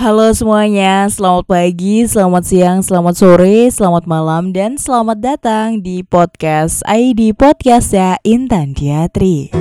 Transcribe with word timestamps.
Halo 0.00 0.32
semuanya, 0.32 1.12
selamat 1.12 1.44
pagi, 1.44 2.08
selamat 2.08 2.48
siang, 2.48 2.80
selamat 2.80 3.20
sore, 3.20 3.68
selamat 3.68 4.08
malam, 4.08 4.48
dan 4.48 4.80
selamat 4.80 5.20
datang 5.20 5.84
di 5.84 6.00
podcast 6.00 6.80
ID 6.88 7.36
Podcast 7.36 7.92
ya 7.92 8.16
Intan 8.24 8.72
Diatri. 8.72 9.52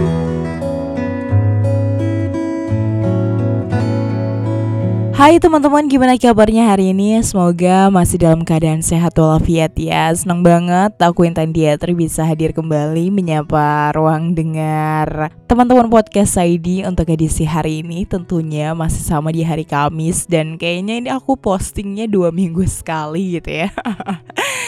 Hai 5.19 5.35
teman-teman, 5.35 5.83
gimana 5.91 6.15
kabarnya 6.15 6.71
hari 6.71 6.95
ini? 6.95 7.19
Semoga 7.19 7.91
masih 7.91 8.23
dalam 8.23 8.47
keadaan 8.47 8.79
sehat 8.79 9.19
walafiat 9.19 9.75
ya. 9.75 10.15
Senang 10.15 10.47
banget 10.47 10.95
aku 10.95 11.27
Intan 11.27 11.51
Diatri 11.51 11.91
bisa 11.91 12.23
hadir 12.23 12.55
kembali 12.55 13.11
menyapa 13.11 13.91
ruang 13.91 14.31
dengar 14.31 15.27
teman-teman 15.43 15.91
podcast 15.91 16.39
ID 16.39 16.87
untuk 16.87 17.11
edisi 17.11 17.43
hari 17.43 17.83
ini. 17.83 18.07
Tentunya 18.07 18.71
masih 18.71 19.03
sama 19.03 19.35
di 19.35 19.43
hari 19.43 19.67
Kamis 19.67 20.23
dan 20.23 20.55
kayaknya 20.55 21.03
ini 21.03 21.09
aku 21.11 21.35
postingnya 21.35 22.07
dua 22.07 22.31
minggu 22.31 22.63
sekali 22.63 23.43
gitu 23.43 23.67
ya 23.67 23.75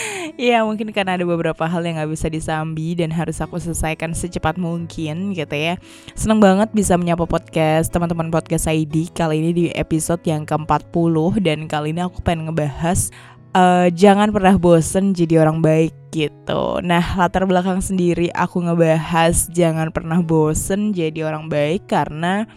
Iya 0.42 0.66
mungkin 0.66 0.90
karena 0.90 1.14
ada 1.14 1.22
beberapa 1.22 1.70
hal 1.70 1.86
yang 1.86 2.02
gak 2.02 2.18
bisa 2.18 2.26
disambi 2.26 2.98
dan 2.98 3.14
harus 3.14 3.38
aku 3.46 3.62
selesaikan 3.62 4.18
secepat 4.18 4.58
mungkin 4.58 5.38
gitu 5.38 5.54
ya. 5.54 5.78
Seneng 6.18 6.42
banget 6.42 6.74
bisa 6.74 6.98
menyapa 6.98 7.30
podcast 7.30 7.94
teman-teman 7.94 8.34
podcast 8.34 8.66
ID 8.66 9.14
kali 9.14 9.38
ini 9.38 9.52
di 9.54 9.66
episode 9.78 10.26
yang 10.26 10.42
ke-40 10.50 11.46
Dan 11.46 11.70
kali 11.70 11.94
ini 11.94 12.02
aku 12.02 12.26
pengen 12.26 12.50
ngebahas 12.50 13.14
uh, 13.54 13.94
jangan 13.94 14.34
pernah 14.34 14.58
bosen 14.58 15.14
jadi 15.14 15.46
orang 15.46 15.62
baik 15.62 15.94
gitu. 16.10 16.82
Nah 16.82 17.06
latar 17.22 17.46
belakang 17.46 17.78
sendiri 17.78 18.34
aku 18.34 18.66
ngebahas 18.66 19.46
jangan 19.54 19.94
pernah 19.94 20.26
bosen 20.26 20.90
jadi 20.90 21.22
orang 21.22 21.54
baik 21.54 21.86
karena 21.86 22.50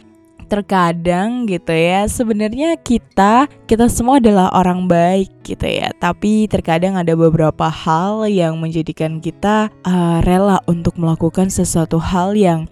terkadang 0.46 1.48
gitu 1.48 1.72
ya 1.72 2.06
sebenarnya 2.06 2.76
kita 2.78 3.50
kita 3.66 3.88
semua 3.88 4.22
adalah 4.22 4.52
orang 4.52 4.86
baik 4.86 5.32
gitu 5.42 5.66
ya. 5.66 5.90
Tapi 5.96 6.46
terkadang 6.46 6.94
ada 7.00 7.16
beberapa 7.16 7.66
hal 7.68 8.28
yang 8.30 8.60
menjadikan 8.60 9.18
kita 9.18 9.72
uh, 9.82 10.22
rela 10.22 10.60
untuk 10.70 10.96
melakukan 11.00 11.50
sesuatu 11.50 11.98
hal 11.98 12.36
yang 12.36 12.70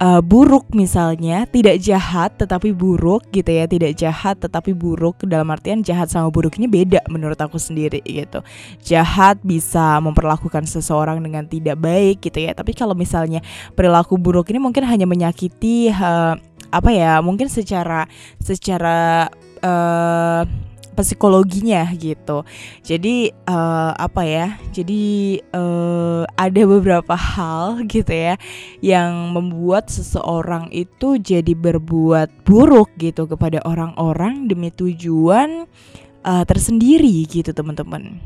uh, 0.00 0.20
buruk 0.24 0.72
misalnya 0.72 1.44
tidak 1.46 1.78
jahat 1.78 2.34
tetapi 2.40 2.72
buruk 2.72 3.28
gitu 3.30 3.52
ya 3.52 3.68
tidak 3.68 3.92
jahat 3.94 4.40
tetapi 4.40 4.72
buruk 4.72 5.22
dalam 5.28 5.46
artian 5.52 5.84
jahat 5.84 6.08
sama 6.08 6.32
buruk 6.32 6.56
ini 6.56 6.66
beda 6.66 7.04
menurut 7.12 7.36
aku 7.38 7.60
sendiri 7.60 8.00
gitu. 8.02 8.40
Jahat 8.82 9.38
bisa 9.44 10.00
memperlakukan 10.00 10.64
seseorang 10.64 11.20
dengan 11.20 11.44
tidak 11.46 11.76
baik 11.78 12.24
gitu 12.24 12.40
ya 12.40 12.56
tapi 12.56 12.72
kalau 12.72 12.96
misalnya 12.96 13.44
perilaku 13.76 14.16
buruk 14.16 14.48
ini 14.50 14.58
mungkin 14.58 14.88
hanya 14.88 15.04
menyakiti 15.04 15.92
uh, 15.92 16.34
apa 16.70 16.90
ya 16.94 17.18
mungkin 17.22 17.50
secara 17.50 18.06
secara 18.38 19.28
uh, 19.62 20.42
psikologinya 21.00 21.88
gitu. 21.96 22.44
Jadi 22.84 23.32
uh, 23.48 23.92
apa 23.96 24.22
ya? 24.26 24.46
Jadi 24.70 25.38
uh, 25.54 26.28
ada 26.36 26.62
beberapa 26.68 27.14
hal 27.16 27.88
gitu 27.88 28.12
ya 28.12 28.34
yang 28.84 29.32
membuat 29.32 29.88
seseorang 29.88 30.68
itu 30.70 31.16
jadi 31.16 31.52
berbuat 31.56 32.44
buruk 32.44 32.92
gitu 33.00 33.24
kepada 33.26 33.64
orang-orang 33.64 34.46
demi 34.46 34.68
tujuan 34.70 35.64
uh, 36.24 36.44
tersendiri 36.44 37.24
gitu 37.26 37.50
teman-teman. 37.56 38.20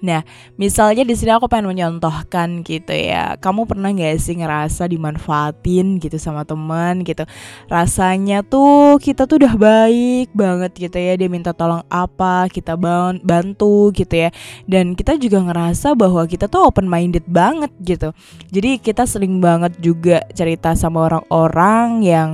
Nah, 0.00 0.24
misalnya 0.56 1.04
di 1.04 1.12
sini 1.12 1.28
aku 1.36 1.44
pengen 1.44 1.68
menyontohkan 1.68 2.64
gitu 2.64 2.92
ya. 2.92 3.36
Kamu 3.36 3.68
pernah 3.68 3.92
gak 3.92 4.16
sih 4.16 4.36
ngerasa 4.40 4.88
dimanfaatin 4.88 6.00
gitu 6.00 6.16
sama 6.16 6.48
teman 6.48 7.04
gitu? 7.04 7.28
Rasanya 7.68 8.40
tuh 8.40 8.96
kita 8.96 9.28
tuh 9.28 9.44
udah 9.44 9.54
baik 9.60 10.32
banget 10.32 10.72
gitu 10.76 10.96
ya. 10.96 11.20
Dia 11.20 11.28
minta 11.28 11.52
tolong 11.52 11.84
apa, 11.92 12.48
kita 12.48 12.80
bantu 13.20 13.92
gitu 13.92 14.26
ya. 14.26 14.32
Dan 14.64 14.96
kita 14.96 15.20
juga 15.20 15.44
ngerasa 15.44 15.92
bahwa 15.92 16.24
kita 16.24 16.48
tuh 16.48 16.72
open 16.72 16.88
minded 16.88 17.28
banget 17.28 17.68
gitu. 17.84 18.16
Jadi 18.48 18.80
kita 18.80 19.04
sering 19.04 19.38
banget 19.38 19.76
juga 19.84 20.24
cerita 20.32 20.72
sama 20.72 21.12
orang-orang 21.12 22.00
yang 22.00 22.30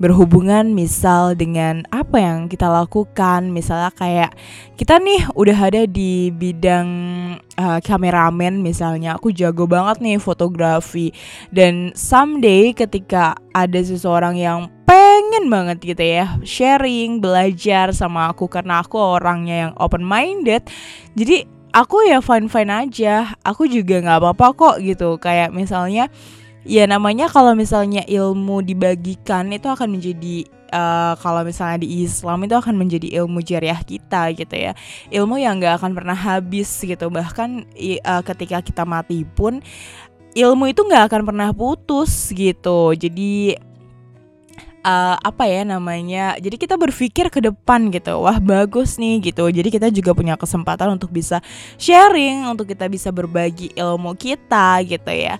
berhubungan 0.00 0.72
misal 0.72 1.36
dengan 1.36 1.84
apa 1.92 2.16
yang 2.16 2.48
kita 2.48 2.66
lakukan. 2.72 3.52
Misalnya 3.52 3.92
kayak 3.92 4.32
kita 4.80 4.96
nih 4.96 5.28
udah 5.36 5.58
ada 5.60 5.82
di 5.84 6.32
bidang 6.32 6.88
uh, 7.60 7.78
kameramen 7.84 8.64
misalnya. 8.64 9.20
Aku 9.20 9.28
jago 9.30 9.68
banget 9.68 10.00
nih 10.00 10.16
fotografi. 10.16 11.12
Dan 11.52 11.92
someday 11.92 12.72
ketika 12.72 13.36
ada 13.52 13.78
seseorang 13.84 14.40
yang 14.40 14.72
pengen 14.88 15.46
banget 15.46 15.78
gitu 15.84 16.02
ya 16.02 16.40
sharing 16.42 17.20
belajar 17.20 17.92
sama 17.92 18.32
aku. 18.32 18.48
Karena 18.48 18.80
aku 18.80 18.96
orangnya 18.96 19.68
yang 19.68 19.72
open 19.76 20.02
minded 20.02 20.64
jadi 21.12 21.44
aku 21.76 22.08
ya 22.08 22.24
fine 22.24 22.48
fine 22.48 22.72
aja. 22.72 23.36
Aku 23.44 23.68
juga 23.68 24.00
nggak 24.02 24.18
apa 24.24 24.28
apa 24.34 24.46
kok 24.56 24.76
gitu. 24.82 25.20
Kayak 25.20 25.54
misalnya 25.54 26.10
ya 26.64 26.84
namanya 26.84 27.30
kalau 27.32 27.56
misalnya 27.56 28.04
ilmu 28.04 28.60
dibagikan 28.60 29.48
itu 29.52 29.68
akan 29.68 29.96
menjadi 29.96 30.44
uh, 30.72 31.14
kalau 31.18 31.42
misalnya 31.44 31.82
di 31.82 32.06
Islam 32.06 32.46
itu 32.46 32.54
akan 32.56 32.74
menjadi 32.78 33.08
ilmu 33.22 33.42
jariah 33.44 33.80
kita 33.82 34.32
gitu 34.34 34.54
ya. 34.54 34.72
Ilmu 35.10 35.36
yang 35.38 35.58
nggak 35.58 35.82
akan 35.82 35.92
pernah 35.92 36.16
habis 36.16 36.70
gitu. 36.80 37.10
Bahkan 37.10 37.50
uh, 38.06 38.22
ketika 38.24 38.62
kita 38.64 38.82
mati 38.86 39.26
pun 39.26 39.60
ilmu 40.34 40.70
itu 40.70 40.86
nggak 40.86 41.10
akan 41.10 41.22
pernah 41.26 41.50
putus 41.50 42.30
gitu. 42.30 42.94
Jadi 42.94 43.58
uh, 44.86 45.16
apa 45.18 45.44
ya 45.50 45.66
namanya 45.66 46.38
jadi 46.38 46.56
kita 46.56 46.78
berpikir 46.78 47.28
ke 47.28 47.42
depan 47.42 47.90
gitu. 47.90 48.22
Wah 48.22 48.38
bagus 48.38 48.96
nih 48.96 49.32
gitu. 49.32 49.50
Jadi 49.50 49.68
kita 49.68 49.90
juga 49.90 50.14
punya 50.14 50.38
kesempatan 50.38 50.94
untuk 50.94 51.10
bisa 51.10 51.42
sharing 51.76 52.46
untuk 52.46 52.70
kita 52.70 52.86
bisa 52.86 53.10
berbagi 53.10 53.74
ilmu 53.74 54.14
kita 54.14 54.80
gitu 54.86 55.10
ya 55.10 55.36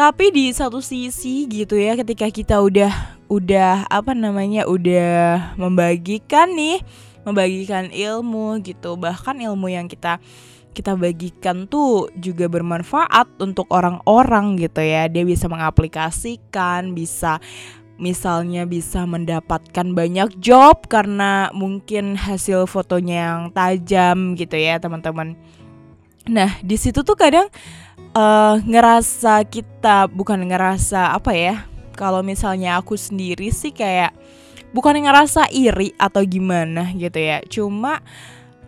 tapi 0.00 0.32
di 0.32 0.48
satu 0.48 0.80
sisi 0.80 1.44
gitu 1.44 1.76
ya 1.76 1.92
ketika 1.92 2.32
kita 2.32 2.56
udah 2.56 2.88
udah 3.28 3.84
apa 3.92 4.16
namanya 4.16 4.64
udah 4.64 5.52
membagikan 5.60 6.56
nih 6.56 6.80
membagikan 7.28 7.92
ilmu 7.92 8.64
gitu. 8.64 8.96
Bahkan 8.96 9.44
ilmu 9.44 9.68
yang 9.68 9.92
kita 9.92 10.16
kita 10.72 10.96
bagikan 10.96 11.68
tuh 11.68 12.08
juga 12.16 12.48
bermanfaat 12.48 13.28
untuk 13.44 13.68
orang-orang 13.68 14.56
gitu 14.56 14.80
ya. 14.80 15.04
Dia 15.04 15.28
bisa 15.28 15.52
mengaplikasikan 15.52 16.96
bisa 16.96 17.36
misalnya 18.00 18.64
bisa 18.64 19.04
mendapatkan 19.04 19.84
banyak 19.92 20.32
job 20.40 20.88
karena 20.88 21.52
mungkin 21.52 22.16
hasil 22.16 22.64
fotonya 22.64 23.16
yang 23.28 23.40
tajam 23.52 24.32
gitu 24.32 24.56
ya 24.56 24.80
teman-teman 24.80 25.36
nah 26.28 26.52
di 26.60 26.76
situ 26.76 27.00
tuh 27.00 27.16
kadang 27.16 27.48
uh, 28.12 28.60
ngerasa 28.64 29.44
kita 29.48 30.10
bukan 30.10 30.44
ngerasa 30.48 31.16
apa 31.16 31.32
ya 31.32 31.56
kalau 32.00 32.24
misalnya 32.24 32.80
aku 32.80 32.96
sendiri 32.96 33.52
sih 33.52 33.76
kayak 33.76 34.16
bukan 34.72 35.02
ngerasa 35.02 35.50
iri 35.50 35.92
atau 35.98 36.24
gimana 36.24 36.94
gitu 36.96 37.18
ya. 37.20 37.44
Cuma 37.44 38.00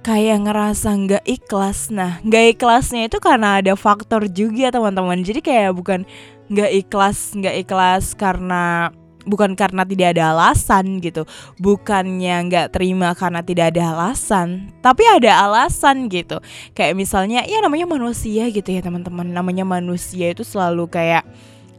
kayak 0.02 0.44
ngerasa 0.44 0.88
nggak 0.92 1.24
ikhlas. 1.24 1.88
Nah 1.88 2.20
nggak 2.20 2.58
ikhlasnya 2.58 3.08
itu 3.08 3.18
karena 3.22 3.62
ada 3.62 3.72
faktor 3.78 4.28
juga 4.28 4.68
teman-teman. 4.68 5.24
Jadi 5.24 5.40
kayak 5.40 5.72
bukan 5.72 6.04
nggak 6.52 6.70
ikhlas 6.84 7.32
nggak 7.32 7.56
ikhlas 7.64 8.12
karena 8.12 8.92
bukan 9.24 9.54
karena 9.54 9.86
tidak 9.86 10.18
ada 10.18 10.34
alasan 10.34 10.98
gitu 10.98 11.26
bukannya 11.58 12.48
nggak 12.50 12.74
terima 12.74 13.14
karena 13.14 13.40
tidak 13.42 13.74
ada 13.74 13.94
alasan 13.94 14.70
tapi 14.82 15.06
ada 15.06 15.42
alasan 15.46 16.10
gitu 16.10 16.42
kayak 16.74 16.98
misalnya 16.98 17.46
ya 17.46 17.62
namanya 17.62 17.86
manusia 17.86 18.50
gitu 18.50 18.68
ya 18.68 18.82
teman-teman 18.82 19.30
namanya 19.30 19.62
manusia 19.62 20.34
itu 20.34 20.42
selalu 20.42 20.90
kayak 20.90 21.22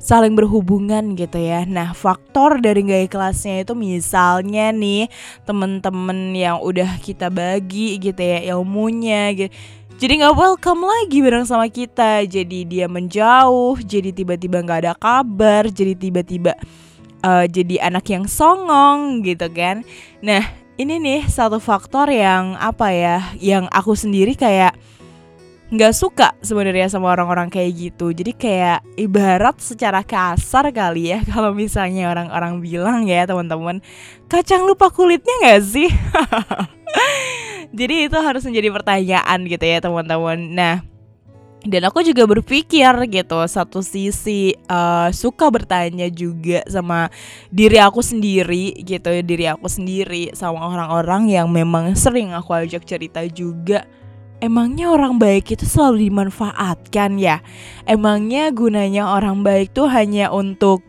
saling 0.04 0.36
berhubungan 0.36 1.16
gitu 1.16 1.40
ya. 1.40 1.64
Nah, 1.64 1.96
faktor 1.96 2.60
dari 2.60 2.84
gaya 2.84 3.08
kelasnya 3.08 3.64
itu 3.64 3.72
misalnya 3.72 4.76
nih 4.76 5.08
temen-temen 5.48 6.36
yang 6.36 6.60
udah 6.60 7.00
kita 7.00 7.32
bagi 7.32 7.96
gitu 8.04 8.20
ya 8.20 8.52
ilmunya 8.52 9.32
gitu. 9.32 9.56
Jadi 10.04 10.20
nggak 10.20 10.36
welcome 10.36 10.84
lagi 10.84 11.24
bareng 11.24 11.48
sama 11.48 11.72
kita. 11.72 12.28
Jadi 12.28 12.68
dia 12.68 12.92
menjauh, 12.92 13.80
jadi 13.80 14.12
tiba-tiba 14.12 14.60
nggak 14.60 14.80
ada 14.84 14.94
kabar, 15.00 15.72
jadi 15.72 15.96
tiba-tiba 15.96 16.60
uh, 17.24 17.46
jadi 17.48 17.90
anak 17.90 18.06
yang 18.12 18.28
songong 18.28 19.24
gitu 19.26 19.48
kan. 19.50 19.82
Nah, 20.20 20.44
ini 20.78 21.00
nih 21.00 21.26
satu 21.26 21.58
faktor 21.58 22.12
yang 22.12 22.60
apa 22.60 22.92
ya, 22.94 23.18
yang 23.40 23.66
aku 23.72 23.96
sendiri 23.98 24.36
kayak 24.36 24.76
nggak 25.74 25.94
suka 25.98 26.38
sebenarnya 26.46 26.86
sama 26.86 27.10
orang-orang 27.10 27.50
kayak 27.50 27.72
gitu. 27.74 28.14
Jadi 28.14 28.38
kayak 28.38 28.86
ibarat 28.94 29.58
secara 29.58 30.06
kasar 30.06 30.70
kali 30.70 31.10
ya 31.16 31.26
kalau 31.34 31.50
misalnya 31.56 32.14
orang-orang 32.14 32.62
bilang 32.62 33.10
ya 33.10 33.26
teman-teman, 33.26 33.82
kacang 34.30 34.70
lupa 34.70 34.94
kulitnya 34.94 35.34
nggak 35.42 35.62
sih? 35.66 35.90
Jadi 37.78 38.06
itu 38.06 38.18
harus 38.22 38.46
menjadi 38.46 38.70
pertanyaan 38.70 39.50
gitu 39.50 39.66
ya 39.66 39.82
teman-teman. 39.82 40.38
Nah, 40.54 40.93
dan 41.64 41.88
aku 41.88 42.04
juga 42.04 42.28
berpikir 42.28 42.92
gitu 43.08 43.40
satu 43.48 43.80
sisi 43.80 44.52
uh, 44.68 45.08
suka 45.16 45.48
bertanya 45.48 46.12
juga 46.12 46.60
sama 46.68 47.08
diri 47.48 47.80
aku 47.80 48.04
sendiri 48.04 48.84
gitu 48.84 49.10
diri 49.24 49.48
aku 49.48 49.72
sendiri 49.72 50.36
sama 50.36 50.60
orang-orang 50.60 51.32
yang 51.32 51.48
memang 51.48 51.96
sering 51.96 52.36
aku 52.36 52.52
ajak 52.52 52.84
cerita 52.84 53.24
juga. 53.32 53.88
Emangnya 54.44 54.92
orang 54.92 55.16
baik 55.16 55.56
itu 55.56 55.64
selalu 55.64 56.12
dimanfaatkan 56.12 57.16
ya? 57.16 57.40
Emangnya 57.88 58.52
gunanya 58.52 59.08
orang 59.16 59.40
baik 59.40 59.72
tuh 59.72 59.88
hanya 59.88 60.36
untuk 60.36 60.84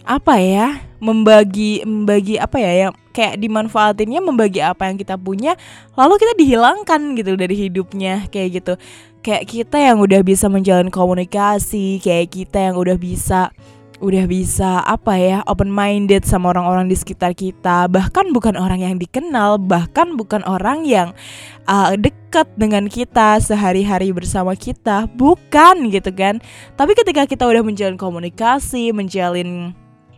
apa 0.00 0.40
ya 0.40 0.80
membagi 0.96 1.84
membagi 1.84 2.40
apa 2.40 2.56
ya 2.56 2.88
yang 2.88 2.92
kayak 3.12 3.36
dimanfaatinnya 3.36 4.20
membagi 4.22 4.64
apa 4.64 4.88
yang 4.88 4.96
kita 4.96 5.18
punya 5.20 5.58
lalu 5.92 6.16
kita 6.16 6.32
dihilangkan 6.38 7.16
gitu 7.18 7.36
dari 7.36 7.56
hidupnya 7.56 8.24
kayak 8.32 8.62
gitu 8.62 8.74
kayak 9.26 9.50
kita 9.50 9.74
yang 9.82 9.98
udah 9.98 10.22
bisa 10.22 10.46
menjalin 10.46 10.86
komunikasi 10.86 11.98
kayak 11.98 12.30
kita 12.30 12.70
yang 12.70 12.78
udah 12.78 12.94
bisa 12.94 13.50
udah 13.96 14.28
bisa 14.28 14.84
apa 14.84 15.16
ya 15.16 15.38
open 15.48 15.72
minded 15.72 16.22
sama 16.22 16.52
orang-orang 16.52 16.86
di 16.86 16.94
sekitar 16.94 17.32
kita. 17.32 17.90
Bahkan 17.90 18.30
bukan 18.30 18.54
orang 18.54 18.84
yang 18.86 18.94
dikenal 19.00 19.58
bahkan 19.58 20.14
bukan 20.14 20.44
orang 20.46 20.86
yang 20.86 21.16
uh, 21.66 21.96
dekat 21.96 22.46
dengan 22.54 22.86
kita 22.86 23.40
sehari-hari 23.40 24.12
bersama 24.12 24.52
kita. 24.54 25.08
Bukan 25.10 25.90
gitu 25.90 26.12
kan. 26.12 26.38
Tapi 26.76 26.92
ketika 26.94 27.24
kita 27.26 27.48
udah 27.48 27.64
menjalin 27.64 27.98
komunikasi 27.98 28.92
menjalin 28.92 29.72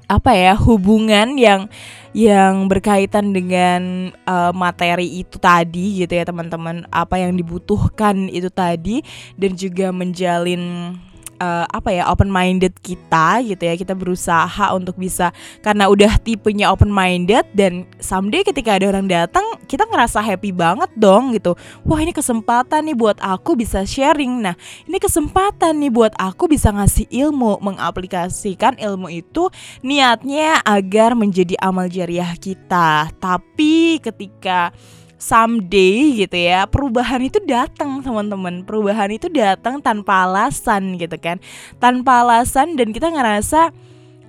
apa 0.09 0.33
ya 0.33 0.57
hubungan 0.57 1.37
yang 1.37 1.69
yang 2.17 2.67
berkaitan 2.67 3.37
dengan 3.37 4.11
uh, 4.25 4.51
materi 4.57 5.21
itu 5.21 5.37
tadi 5.37 6.03
gitu 6.03 6.13
ya 6.17 6.25
teman-teman. 6.25 6.89
Apa 6.89 7.21
yang 7.21 7.37
dibutuhkan 7.37 8.33
itu 8.33 8.49
tadi 8.49 9.05
dan 9.37 9.53
juga 9.55 9.93
menjalin 9.93 10.97
uh, 11.41 11.65
apa 11.71 11.95
ya 11.95 12.07
open 12.11 12.29
minded 12.29 12.77
kita 12.83 13.43
gitu 13.47 13.63
ya. 13.65 13.75
Kita 13.75 13.95
berusaha 13.97 14.75
untuk 14.75 14.99
bisa 14.99 15.33
karena 15.65 15.89
udah 15.89 16.19
tipenya 16.21 16.71
open 16.71 16.93
minded 16.93 17.47
dan 17.57 17.89
someday 18.03 18.45
ketika 18.45 18.77
ada 18.77 18.91
orang 18.91 19.09
datang 19.09 19.45
kita 19.67 19.87
ngerasa 19.89 20.21
happy 20.21 20.53
banget 20.53 20.91
dong 20.99 21.33
gitu. 21.35 21.55
Wah 21.87 21.99
ini 22.03 22.13
kesempatan 22.13 22.87
nih 22.91 22.97
buat 22.99 23.19
aku 23.19 23.57
bisa 23.57 23.83
sharing. 23.83 24.45
Nah 24.45 24.55
ini 24.85 24.99
kesempatan 25.01 25.79
nih 25.81 25.91
buat 25.91 26.13
aku 26.19 26.51
bisa 26.51 26.71
ngasih 26.75 27.09
ilmu 27.09 27.63
mengaplikasikan 27.65 28.77
ilmu 28.79 29.09
itu 29.09 29.49
niatnya 29.83 30.61
agar 30.63 31.15
menjadi 31.17 31.57
amal 31.63 31.89
jariah 31.89 32.35
kita. 32.37 33.11
Tapi 33.19 33.99
ketika 34.03 34.71
someday 35.19 36.25
gitu 36.25 36.39
ya 36.39 36.65
perubahan 36.71 37.21
itu 37.27 37.43
datang 37.43 38.01
teman-teman. 38.01 38.63
Perubahan 38.63 39.11
itu 39.11 39.27
datang 39.29 39.83
tanpa 39.83 40.25
alasan 40.25 40.97
gitu 40.97 41.19
kan. 41.19 41.43
Tanpa 41.83 42.23
alasan 42.25 42.79
dan 42.79 42.95
kita 42.95 43.11
ngerasa 43.11 43.75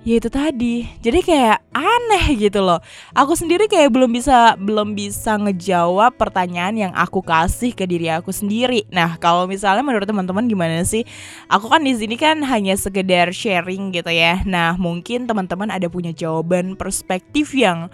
ya 0.00 0.16
itu 0.16 0.28
tadi. 0.32 0.88
Jadi 1.00 1.20
kayak 1.20 1.60
aneh 1.72 2.24
gitu 2.36 2.64
loh. 2.64 2.80
Aku 3.12 3.36
sendiri 3.36 3.68
kayak 3.68 3.92
belum 3.92 4.10
bisa 4.10 4.56
belum 4.56 4.96
bisa 4.96 5.36
ngejawab 5.36 6.16
pertanyaan 6.16 6.74
yang 6.88 6.92
aku 6.96 7.20
kasih 7.20 7.76
ke 7.76 7.84
diri 7.84 8.08
aku 8.08 8.32
sendiri. 8.32 8.88
Nah 8.88 9.20
kalau 9.20 9.44
misalnya 9.44 9.84
menurut 9.84 10.08
teman-teman 10.08 10.48
gimana 10.48 10.82
sih? 10.82 11.04
Aku 11.46 11.68
kan 11.68 11.84
di 11.84 11.92
sini 11.94 12.16
kan 12.16 12.40
hanya 12.44 12.74
sekedar 12.76 13.30
sharing 13.30 13.92
gitu 13.92 14.10
ya. 14.10 14.40
Nah 14.48 14.74
mungkin 14.80 15.28
teman-teman 15.28 15.68
ada 15.68 15.86
punya 15.92 16.10
jawaban 16.10 16.74
perspektif 16.74 17.52
yang 17.52 17.92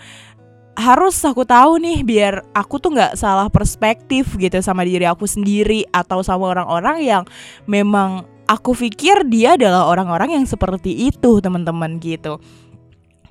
harus 0.76 1.16
aku 1.24 1.48
tahu 1.48 1.80
nih 1.80 2.04
biar 2.04 2.44
aku 2.52 2.76
tuh 2.76 2.92
nggak 2.92 3.16
salah 3.16 3.48
perspektif 3.48 4.36
gitu 4.36 4.60
sama 4.60 4.84
diri 4.84 5.08
aku 5.08 5.24
sendiri 5.24 5.88
atau 5.88 6.20
sama 6.20 6.52
orang-orang 6.52 7.00
yang 7.00 7.22
memang 7.64 8.28
aku 8.44 8.76
pikir 8.76 9.24
dia 9.24 9.56
adalah 9.56 9.88
orang-orang 9.88 10.36
yang 10.36 10.44
seperti 10.44 11.08
itu 11.08 11.40
teman-teman 11.40 11.96
gitu. 11.98 12.38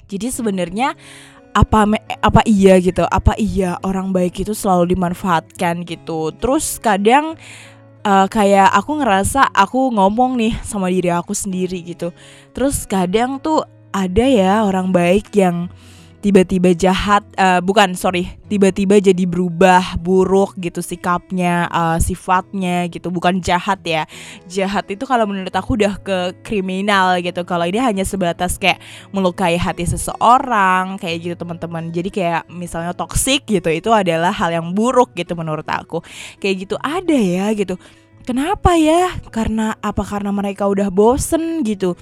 Jadi 0.10 0.28
sebenarnya 0.34 0.98
apa 1.56 1.88
apa 2.20 2.42
iya 2.44 2.76
gitu 2.84 3.08
apa 3.08 3.32
iya 3.40 3.80
orang 3.80 4.12
baik 4.12 4.42
itu 4.42 4.58
selalu 4.58 4.98
dimanfaatkan 4.98 5.86
gitu. 5.86 6.34
Terus 6.36 6.82
kadang 6.82 7.38
uh, 8.02 8.28
kayak 8.28 8.74
aku 8.74 9.06
ngerasa 9.06 9.54
aku 9.54 9.94
ngomong 9.94 10.36
nih 10.36 10.54
sama 10.66 10.90
diri 10.90 11.14
aku 11.14 11.38
sendiri 11.38 11.78
gitu. 11.86 12.10
Terus 12.58 12.90
kadang 12.90 13.38
tuh 13.38 13.64
ada 13.96 14.26
ya 14.28 14.66
orang 14.68 14.92
baik 14.92 15.30
yang 15.32 15.70
tiba-tiba 16.26 16.74
jahat 16.74 17.22
uh, 17.38 17.62
bukan 17.62 17.94
sorry 17.94 18.34
tiba-tiba 18.50 18.98
jadi 18.98 19.30
berubah 19.30 20.02
buruk 20.02 20.58
gitu 20.58 20.82
sikapnya 20.82 21.70
uh, 21.70 22.02
sifatnya 22.02 22.90
gitu. 22.90 23.14
Bukan 23.14 23.46
jahat 23.46 23.86
ya. 23.86 24.10
Jahat 24.50 24.90
itu 24.90 25.06
kalau 25.06 25.30
menurut 25.30 25.54
aku 25.54 25.78
udah 25.78 26.02
ke 26.02 26.34
kriminal 26.42 27.22
gitu. 27.22 27.46
Kalau 27.46 27.70
ini 27.70 27.78
hanya 27.78 28.02
sebatas 28.02 28.58
kayak 28.58 28.82
melukai 29.14 29.54
hati 29.54 29.86
seseorang 29.86 30.98
kayak 30.98 31.30
gitu 31.30 31.36
teman-teman. 31.38 31.94
Jadi 31.94 32.10
kayak 32.10 32.50
misalnya 32.50 32.98
toksik 32.98 33.46
gitu 33.46 33.70
itu 33.70 33.94
adalah 33.94 34.34
hal 34.34 34.50
yang 34.50 34.74
buruk 34.74 35.14
gitu 35.14 35.38
menurut 35.38 35.70
aku. 35.70 36.02
Kayak 36.42 36.56
gitu 36.66 36.76
ada 36.82 37.14
ya 37.14 37.54
gitu. 37.54 37.78
Kenapa 38.26 38.74
ya? 38.74 39.14
Karena 39.30 39.78
apa 39.78 40.02
karena 40.02 40.34
mereka 40.34 40.66
udah 40.66 40.90
bosen 40.90 41.62
gitu 41.62 41.94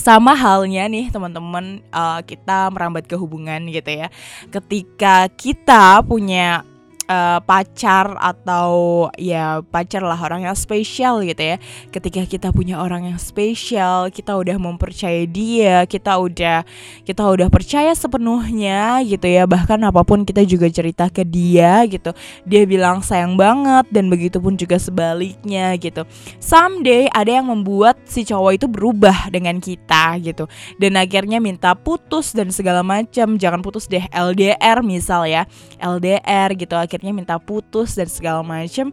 sama 0.00 0.32
halnya 0.32 0.88
nih 0.88 1.12
teman-teman 1.12 1.84
uh, 1.92 2.24
kita 2.24 2.72
merambat 2.72 3.04
ke 3.04 3.14
hubungan 3.20 3.68
gitu 3.68 4.04
ya. 4.04 4.08
Ketika 4.48 5.28
kita 5.28 6.00
punya 6.00 6.64
uh, 7.10 7.38
pacar 7.42 8.14
atau 8.16 9.06
ya 9.18 9.60
pacar 9.66 10.06
lah 10.06 10.16
orang 10.16 10.46
yang 10.46 10.54
spesial 10.54 11.26
gitu 11.26 11.42
ya. 11.42 11.56
Ketika 11.90 12.22
kita 12.24 12.54
punya 12.54 12.78
orang 12.78 13.10
yang 13.10 13.18
spesial 13.18 14.08
kita 14.14 14.38
udah 14.38 14.56
mempercayai 14.56 15.26
dia 15.26 15.82
kita 15.90 16.14
udah 16.16 16.62
kita 17.02 17.22
udah 17.26 17.50
percaya 17.50 17.90
sepenuhnya 17.92 19.02
gitu 19.02 19.26
ya. 19.26 19.44
Bahkan 19.50 19.82
apa 19.82 20.06
pun 20.06 20.22
kita 20.22 20.46
juga 20.46 20.70
cerita 20.70 21.10
ke 21.10 21.26
dia 21.26 21.82
gitu. 21.90 22.14
Dia 22.46 22.62
bilang 22.64 23.02
sayang 23.02 23.34
banget 23.34 23.90
dan 23.90 24.06
begitu 24.06 24.38
pun 24.38 24.54
juga 24.54 24.78
sebaliknya 24.78 25.74
gitu. 25.76 26.06
Someday 26.38 27.10
ada 27.10 27.42
yang 27.42 27.50
membuat 27.50 27.98
si 28.06 28.22
cowok 28.22 28.52
itu 28.62 28.66
berubah 28.70 29.32
dengan 29.34 29.58
kita 29.58 30.16
gitu. 30.22 30.46
Dan 30.78 30.94
akhirnya 30.94 31.42
minta 31.42 31.74
putus 31.74 32.30
dan 32.36 32.54
segala 32.54 32.86
macam. 32.86 33.34
Jangan 33.40 33.60
putus 33.64 33.90
deh 33.90 34.04
LDR 34.14 34.84
misal 34.84 35.26
ya. 35.26 35.48
LDR 35.80 36.52
gitu 36.54 36.76
akhirnya 36.76 36.99
akhirnya 37.00 37.16
minta 37.16 37.40
putus 37.40 37.96
dan 37.96 38.12
segala 38.12 38.44
macem 38.44 38.92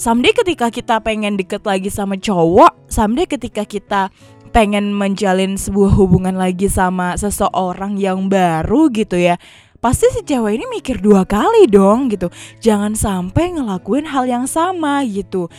someday 0.00 0.32
ketika 0.32 0.72
kita 0.72 1.04
pengen 1.04 1.36
deket 1.36 1.60
lagi 1.68 1.92
sama 1.92 2.16
cowok 2.16 2.88
someday 2.88 3.28
ketika 3.28 3.68
kita 3.68 4.08
pengen 4.56 4.96
menjalin 4.96 5.60
sebuah 5.60 5.92
hubungan 6.00 6.32
lagi 6.32 6.64
sama 6.64 7.12
seseorang 7.20 8.00
yang 8.00 8.32
baru 8.32 8.88
gitu 8.88 9.20
ya 9.20 9.36
pasti 9.84 10.08
si 10.16 10.24
cewek 10.24 10.56
ini 10.56 10.64
mikir 10.80 10.96
dua 10.96 11.28
kali 11.28 11.68
dong 11.68 12.08
gitu 12.08 12.32
jangan 12.64 12.96
sampai 12.96 13.52
ngelakuin 13.52 14.08
hal 14.08 14.24
yang 14.24 14.48
sama 14.48 15.04
gitu 15.04 15.52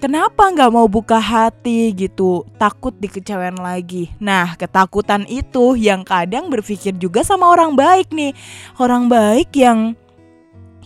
Kenapa 0.00 0.48
nggak 0.48 0.72
mau 0.72 0.88
buka 0.88 1.20
hati 1.20 1.92
gitu? 1.92 2.48
Takut 2.56 2.96
dikecewain 2.96 3.52
lagi. 3.60 4.08
Nah, 4.16 4.56
ketakutan 4.56 5.28
itu 5.28 5.76
yang 5.76 6.08
kadang 6.08 6.48
berpikir 6.48 6.96
juga 6.96 7.20
sama 7.20 7.52
orang 7.52 7.76
baik 7.76 8.08
nih. 8.08 8.32
Orang 8.80 9.12
baik 9.12 9.52
yang 9.52 9.92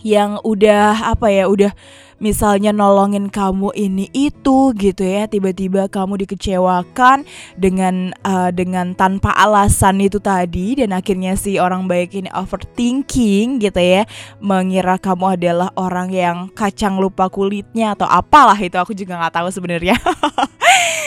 yang 0.05 0.37
udah 0.45 1.17
apa 1.17 1.33
ya 1.33 1.49
udah 1.49 1.73
misalnya 2.21 2.71
nolongin 2.71 3.27
kamu 3.27 3.73
ini 3.75 4.07
itu 4.13 4.71
gitu 4.77 5.03
ya 5.03 5.27
tiba-tiba 5.27 5.91
kamu 5.91 6.23
dikecewakan 6.23 7.27
dengan 7.59 8.15
uh, 8.23 8.53
dengan 8.53 8.95
tanpa 8.95 9.35
alasan 9.35 9.99
itu 9.99 10.21
tadi 10.21 10.79
dan 10.79 10.95
akhirnya 10.95 11.35
si 11.35 11.59
orang 11.59 11.89
baik 11.89 12.15
ini 12.15 12.29
overthinking 12.31 13.59
gitu 13.59 13.81
ya 13.81 14.07
mengira 14.39 14.95
kamu 15.01 15.35
adalah 15.35 15.73
orang 15.75 16.13
yang 16.13 16.37
kacang 16.53 17.01
lupa 17.01 17.27
kulitnya 17.27 17.97
atau 17.97 18.07
apalah 18.07 18.55
itu 18.55 18.77
aku 18.77 18.95
juga 18.95 19.17
nggak 19.19 19.41
tahu 19.41 19.49
sebenarnya. 19.49 19.97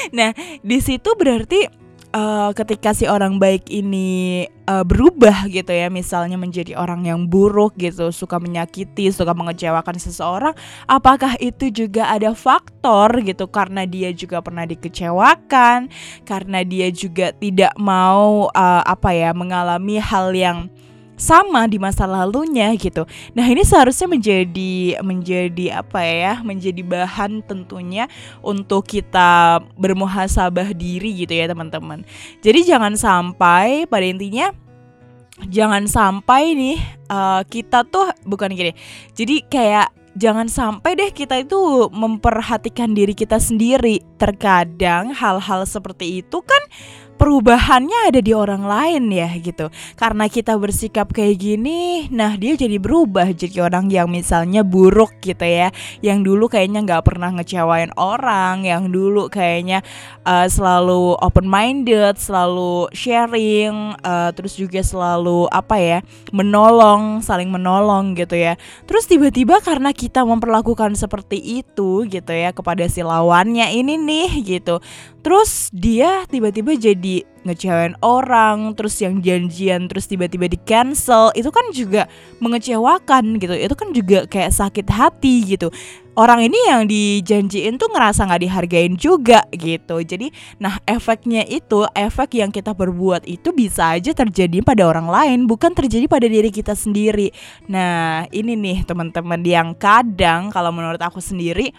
Nah 0.09 0.33
di 0.65 0.79
situ 0.81 1.13
berarti 1.21 1.69
uh, 2.19 2.51
ketika 2.51 2.91
si 2.91 3.07
orang 3.07 3.39
baik 3.39 3.71
ini 3.71 4.45
uh, 4.67 4.83
berubah 4.83 5.47
gitu 5.47 5.71
ya 5.71 5.87
misalnya 5.89 6.35
menjadi 6.35 6.75
orang 6.75 7.07
yang 7.07 7.31
buruk 7.31 7.79
gitu 7.79 8.11
suka 8.11 8.43
menyakiti 8.43 9.15
suka 9.15 9.31
mengecewakan 9.33 9.97
seseorang 10.03 10.55
apakah 10.91 11.39
itu 11.39 11.71
juga 11.71 12.11
ada 12.11 12.35
faktor 12.35 13.23
gitu? 13.23 13.47
Karena 13.49 13.87
dia 13.87 14.11
juga 14.11 14.43
pernah 14.43 14.67
dikecewakan 14.67 15.89
karena 16.27 16.59
dia 16.67 16.91
juga 16.91 17.31
tidak 17.31 17.73
mau 17.79 18.51
uh, 18.51 18.83
apa 18.83 19.15
ya 19.15 19.31
mengalami 19.31 20.03
hal 20.03 20.35
yang 20.35 20.59
sama 21.19 21.67
di 21.67 21.77
masa 21.77 22.07
lalunya 22.07 22.71
gitu. 22.79 23.05
Nah, 23.35 23.45
ini 23.45 23.67
seharusnya 23.67 24.07
menjadi 24.07 25.03
menjadi 25.03 25.83
apa 25.83 26.01
ya? 26.01 26.41
Menjadi 26.41 26.81
bahan 26.87 27.43
tentunya 27.45 28.07
untuk 28.41 28.87
kita 28.87 29.61
bermuhasabah 29.77 30.73
diri 30.73 31.27
gitu 31.27 31.35
ya, 31.35 31.51
teman-teman. 31.51 32.07
Jadi 32.41 32.65
jangan 32.65 32.95
sampai 32.95 33.85
pada 33.91 34.07
intinya 34.07 34.55
jangan 35.47 35.87
sampai 35.87 36.55
nih 36.59 36.79
uh, 37.11 37.43
kita 37.47 37.87
tuh 37.87 38.11
bukan 38.27 38.51
gini. 38.51 38.75
Jadi 39.15 39.47
kayak 39.47 39.95
jangan 40.19 40.51
sampai 40.51 40.99
deh 40.99 41.11
kita 41.15 41.39
itu 41.39 41.87
memperhatikan 41.95 42.91
diri 42.91 43.15
kita 43.15 43.39
sendiri. 43.39 44.03
Terkadang 44.19 45.15
hal-hal 45.15 45.63
seperti 45.63 46.27
itu 46.27 46.43
kan 46.43 46.63
perubahannya 47.19 48.15
ada 48.15 48.23
di 48.23 48.33
orang 48.33 48.65
lain 48.65 49.11
ya 49.11 49.29
gitu. 49.37 49.69
Karena 49.99 50.31
kita 50.31 50.55
bersikap 50.55 51.11
kayak 51.11 51.37
gini, 51.37 52.07
nah 52.15 52.39
dia 52.39 52.55
jadi 52.55 52.79
berubah 52.79 53.35
jadi 53.35 53.67
orang 53.67 53.91
yang 53.91 54.07
misalnya 54.09 54.63
buruk 54.63 55.19
gitu 55.21 55.43
ya. 55.43 55.75
Yang 56.01 56.19
dulu 56.33 56.45
kayaknya 56.47 56.87
nggak 56.87 57.05
pernah 57.05 57.35
ngecewain 57.35 57.91
orang, 57.99 58.63
yang 58.63 58.89
dulu 58.89 59.27
kayaknya 59.27 59.83
uh, 60.23 60.47
selalu 60.47 61.19
open 61.19 61.51
minded, 61.51 62.17
selalu 62.17 62.87
sharing, 62.95 63.99
uh, 64.07 64.31
terus 64.33 64.55
juga 64.55 64.81
selalu 64.81 65.51
apa 65.51 65.77
ya 65.77 65.99
menolong, 66.31 67.21
saling 67.21 67.51
menolong 67.51 68.15
gitu 68.15 68.39
ya. 68.39 68.55
Terus 68.87 69.11
tiba-tiba 69.11 69.59
karena 69.61 69.91
kita 69.91 70.23
memperlakukan 70.23 70.95
seperti 70.95 71.61
itu 71.61 72.07
gitu 72.07 72.31
ya 72.31 72.55
kepada 72.55 72.87
si 72.87 73.03
lawannya 73.03 73.75
ini 73.75 73.99
nih 73.99 74.31
gitu 74.47 74.79
Terus 75.29 75.69
dia 75.75 76.25
tiba-tiba 76.31 76.79
jadi 76.79 77.08
ngecewain 77.47 77.97
orang, 78.05 78.77
terus 78.77 79.01
yang 79.01 79.25
janjian 79.25 79.89
terus 79.89 80.05
tiba-tiba 80.05 80.51
di 80.51 80.59
cancel, 80.61 81.33
itu 81.33 81.49
kan 81.49 81.65
juga 81.73 82.05
mengecewakan 82.43 83.41
gitu. 83.41 83.55
Itu 83.57 83.75
kan 83.79 83.89
juga 83.97 84.29
kayak 84.29 84.53
sakit 84.53 84.87
hati 84.93 85.57
gitu. 85.57 85.73
Orang 86.19 86.43
ini 86.43 86.59
yang 86.67 86.91
dijanjiin 86.91 87.79
tuh 87.79 87.95
ngerasa 87.95 88.27
nggak 88.27 88.43
dihargain 88.43 88.95
juga 88.99 89.47
gitu. 89.55 90.03
Jadi, 90.03 90.35
nah 90.59 90.83
efeknya 90.83 91.47
itu, 91.47 91.87
efek 91.95 92.43
yang 92.43 92.51
kita 92.51 92.75
berbuat 92.75 93.23
itu 93.23 93.55
bisa 93.55 93.95
aja 93.95 94.11
terjadi 94.11 94.59
pada 94.67 94.83
orang 94.83 95.07
lain, 95.07 95.47
bukan 95.47 95.71
terjadi 95.79 96.11
pada 96.11 96.27
diri 96.27 96.51
kita 96.51 96.75
sendiri. 96.75 97.31
Nah, 97.71 98.27
ini 98.35 98.59
nih 98.59 98.83
teman-teman 98.83 99.41
yang 99.47 99.79
kadang 99.79 100.51
kalau 100.51 100.75
menurut 100.75 100.99
aku 100.99 101.23
sendiri 101.23 101.71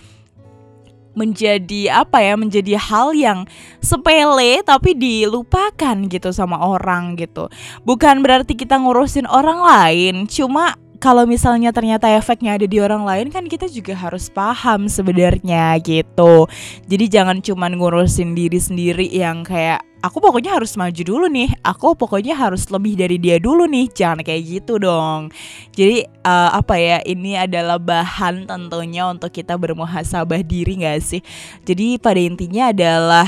menjadi 1.19 1.91
apa 1.91 2.23
ya 2.23 2.39
menjadi 2.39 2.79
hal 2.79 3.11
yang 3.11 3.43
sepele 3.83 4.63
tapi 4.63 4.95
dilupakan 4.95 5.95
gitu 6.07 6.31
sama 6.31 6.55
orang 6.63 7.19
gitu. 7.19 7.51
Bukan 7.83 8.23
berarti 8.23 8.55
kita 8.55 8.79
ngurusin 8.79 9.27
orang 9.27 9.59
lain 9.59 10.15
cuma 10.31 10.79
kalau 10.99 11.23
misalnya 11.23 11.71
ternyata 11.71 12.11
efeknya 12.11 12.59
ada 12.59 12.67
di 12.67 12.77
orang 12.83 13.07
lain 13.07 13.31
kan 13.31 13.47
kita 13.47 13.71
juga 13.71 13.95
harus 13.95 14.27
paham 14.27 14.91
sebenarnya 14.91 15.79
gitu. 15.79 16.45
Jadi 16.91 17.05
jangan 17.07 17.39
cuma 17.39 17.71
ngurusin 17.71 18.35
diri 18.35 18.59
sendiri 18.59 19.07
yang 19.07 19.47
kayak 19.47 19.79
aku 20.03 20.19
pokoknya 20.19 20.59
harus 20.59 20.75
maju 20.75 20.99
dulu 20.99 21.25
nih. 21.31 21.55
Aku 21.63 21.95
pokoknya 21.95 22.35
harus 22.35 22.67
lebih 22.67 22.99
dari 22.99 23.15
dia 23.15 23.39
dulu 23.39 23.63
nih. 23.63 23.87
Jangan 23.95 24.27
kayak 24.27 24.43
gitu 24.43 24.75
dong. 24.75 25.31
Jadi 25.71 26.03
uh, 26.27 26.51
apa 26.59 26.75
ya? 26.75 26.99
Ini 26.99 27.47
adalah 27.47 27.79
bahan 27.79 28.43
tentunya 28.43 29.07
untuk 29.07 29.31
kita 29.31 29.55
bermuhasabah 29.55 30.43
diri 30.43 30.83
gak 30.83 30.99
sih? 30.99 31.23
Jadi 31.63 31.95
pada 31.95 32.19
intinya 32.19 32.75
adalah 32.75 33.27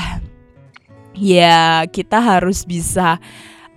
ya 1.16 1.84
kita 1.88 2.20
harus 2.20 2.64
bisa 2.68 3.16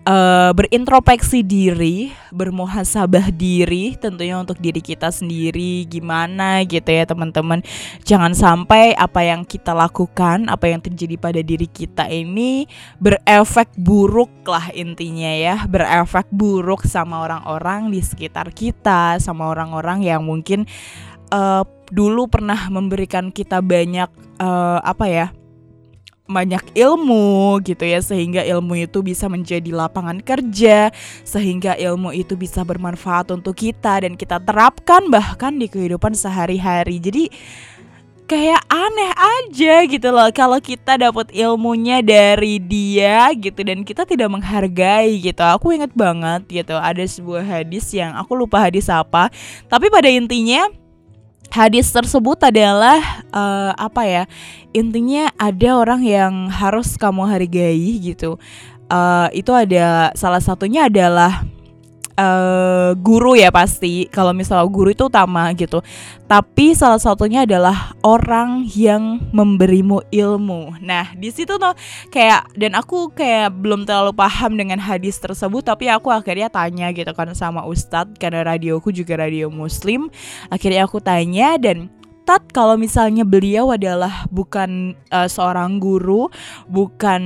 uh, 0.05 0.51
berintrospeksi 0.53 1.41
diri, 1.41 2.13
bermuhasabah 2.31 3.33
diri 3.33 3.97
tentunya 3.97 4.37
untuk 4.37 4.61
diri 4.61 4.79
kita 4.79 5.09
sendiri 5.09 5.83
gimana 5.89 6.61
gitu 6.63 6.87
ya 6.87 7.03
teman-teman. 7.09 7.65
Jangan 8.05 8.37
sampai 8.37 8.93
apa 8.95 9.25
yang 9.25 9.43
kita 9.43 9.73
lakukan, 9.73 10.47
apa 10.47 10.69
yang 10.69 10.79
terjadi 10.79 11.15
pada 11.17 11.41
diri 11.41 11.67
kita 11.67 12.07
ini 12.07 12.69
berefek 13.01 13.73
buruk 13.75 14.31
lah 14.45 14.71
intinya 14.71 15.33
ya, 15.33 15.65
berefek 15.65 16.29
buruk 16.29 16.85
sama 16.85 17.25
orang-orang 17.25 17.89
di 17.89 17.99
sekitar 17.99 18.53
kita, 18.53 19.17
sama 19.19 19.49
orang-orang 19.49 20.05
yang 20.05 20.21
mungkin 20.23 20.69
uh, 21.33 21.65
dulu 21.89 22.29
pernah 22.29 22.69
memberikan 22.69 23.29
kita 23.33 23.61
banyak 23.61 24.09
uh, 24.41 24.79
apa 24.85 25.05
ya? 25.09 25.27
Banyak 26.25 26.73
ilmu 26.73 27.61
gitu 27.61 27.85
ya 27.85 28.01
sehingga 28.01 28.41
ilmu 28.41 28.81
itu 28.81 29.05
bisa 29.05 29.29
menjadi 29.29 29.69
lapangan 29.69 30.17
kerja 30.25 30.89
sehingga 31.21 31.77
ilmu 31.77 32.17
itu 32.17 32.33
bisa 32.33 32.65
bermanfaat 32.65 33.29
untuk 33.29 33.53
kita 33.53 34.01
dan 34.01 34.17
kita 34.17 34.41
terapkan 34.41 35.05
bahkan 35.13 35.53
di 35.61 35.69
kehidupan 35.69 36.17
sehari-hari. 36.17 36.97
Jadi 36.97 37.29
kayak 38.25 38.57
aneh 38.73 39.13
aja 39.13 39.85
gitu 39.85 40.09
loh 40.09 40.25
kalau 40.33 40.57
kita 40.57 40.97
dapat 40.97 41.29
ilmunya 41.29 42.01
dari 42.01 42.57
dia 42.57 43.29
gitu 43.37 43.61
dan 43.61 43.85
kita 43.85 44.01
tidak 44.09 44.33
menghargai 44.33 45.21
gitu. 45.21 45.45
Aku 45.45 45.77
inget 45.77 45.93
banget 45.93 46.41
gitu 46.49 46.73
ada 46.73 47.05
sebuah 47.05 47.45
hadis 47.45 47.85
yang 47.93 48.17
aku 48.17 48.33
lupa 48.33 48.65
hadis 48.65 48.89
apa 48.89 49.29
tapi 49.69 49.93
pada 49.93 50.09
intinya 50.09 50.65
hadis 51.51 51.91
tersebut 51.91 52.39
adalah 52.43 53.25
uh, 53.31 53.71
apa 53.77 54.01
ya 54.05 54.23
intinya 54.75 55.31
ada 55.39 55.79
orang 55.79 56.01
yang 56.03 56.33
harus 56.51 56.99
kamu 56.99 57.25
hargai 57.27 57.99
gitu. 58.03 58.37
Uh, 58.85 59.33
itu 59.33 59.49
ada 59.49 60.13
salah 60.13 60.37
satunya 60.37 60.85
adalah 60.85 61.41
uh, 62.19 62.91
guru 62.97 63.37
ya 63.37 63.51
pasti. 63.51 64.07
Kalau 64.09 64.31
misalnya 64.31 64.67
guru 64.67 64.91
itu 64.91 65.07
utama 65.07 65.51
gitu. 65.53 65.79
Tapi 66.25 66.73
salah 66.73 66.97
satunya 66.97 67.45
adalah 67.45 67.93
orang 68.01 68.65
yang 68.73 69.21
memberimu 69.29 70.01
ilmu. 70.09 70.81
Nah 70.81 71.13
di 71.13 71.29
situ 71.29 71.55
tuh 71.55 71.75
kayak 72.09 72.49
dan 72.57 72.73
aku 72.73 73.13
kayak 73.13 73.53
belum 73.53 73.85
terlalu 73.85 74.15
paham 74.15 74.57
dengan 74.57 74.81
hadis 74.81 75.21
tersebut 75.21 75.61
tapi 75.61 75.85
aku 75.91 76.09
akhirnya 76.09 76.49
tanya 76.49 76.89
gitu 76.95 77.13
kan 77.13 77.29
sama 77.37 77.61
ustadz 77.67 78.17
karena 78.17 78.41
radioku 78.41 78.89
juga 78.89 79.21
radio 79.21 79.53
muslim. 79.53 80.09
Akhirnya 80.49 80.89
aku 80.89 80.97
tanya 81.03 81.61
dan 81.61 81.93
Tat 82.25 82.41
kalau 82.49 82.73
misalnya 82.73 83.21
beliau 83.21 83.69
adalah 83.69 84.25
bukan 84.33 84.97
uh, 85.13 85.29
seorang 85.29 85.77
guru, 85.77 86.25
bukan 86.65 87.21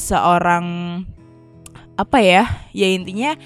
seorang 0.00 0.64
apa 2.00 2.18
ya? 2.24 2.48
Ya 2.72 2.88
intinya 2.88 3.36